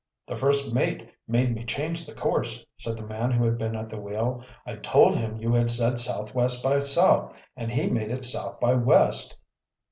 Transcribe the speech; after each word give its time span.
"The 0.27 0.35
first 0.35 0.73
mate 0.73 1.07
made 1.27 1.53
me 1.53 1.63
change 1.63 2.07
the 2.07 2.15
course," 2.15 2.65
said 2.79 2.97
the 2.97 3.05
man 3.05 3.29
who 3.29 3.45
had 3.45 3.59
been 3.59 3.75
at 3.75 3.87
the 3.91 3.99
wheel. 3.99 4.43
"I 4.65 4.77
told 4.77 5.15
him 5.15 5.37
you 5.39 5.53
had 5.53 5.69
said 5.69 5.99
southwest 5.99 6.63
by 6.63 6.79
south, 6.79 7.31
and 7.55 7.71
he 7.71 7.87
made 7.87 8.09
it 8.09 8.25
south 8.25 8.59
by 8.59 8.73
west." 8.73 9.37